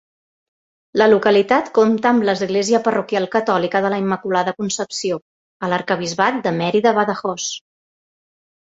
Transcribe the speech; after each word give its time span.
La 1.01 1.07
localitat 1.11 1.69
compta 1.75 2.13
amb 2.13 2.25
l'Església 2.29 2.81
parroquial 2.89 3.29
catòlica 3.37 3.83
de 3.87 3.93
la 3.97 4.01
Immaculada 4.07 4.57
Concepció, 4.65 5.23
a 5.69 5.73
l'Arquebisbat 5.73 6.45
de 6.49 6.59
Mèrida-Badajoz. 6.61 7.51